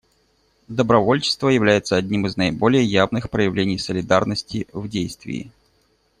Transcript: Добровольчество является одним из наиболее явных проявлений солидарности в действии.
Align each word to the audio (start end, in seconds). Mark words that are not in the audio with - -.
Добровольчество 0.67 1.49
является 1.49 1.95
одним 1.95 2.25
из 2.25 2.35
наиболее 2.35 2.83
явных 2.83 3.29
проявлений 3.29 3.77
солидарности 3.77 4.65
в 4.73 4.89
действии. 4.89 5.51